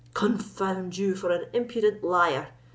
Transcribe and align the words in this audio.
"Confound 0.15 0.97
you 0.97 1.13
for 1.13 1.29
an 1.31 1.45
impudent 1.53 2.03
liar!" 2.03 2.47